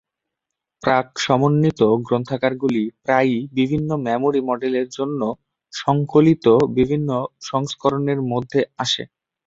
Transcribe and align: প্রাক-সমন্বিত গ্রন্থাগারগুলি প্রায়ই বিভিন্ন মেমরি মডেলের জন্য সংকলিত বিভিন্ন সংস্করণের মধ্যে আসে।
প্রাক-সমন্বিত 0.83 1.81
গ্রন্থাগারগুলি 2.05 2.83
প্রায়ই 3.03 3.39
বিভিন্ন 3.53 3.89
মেমরি 4.05 4.41
মডেলের 4.49 4.87
জন্য 4.89 5.21
সংকলিত 5.73 6.45
বিভিন্ন 6.77 7.09
সংস্করণের 7.41 8.19
মধ্যে 8.31 8.61
আসে। 8.77 9.03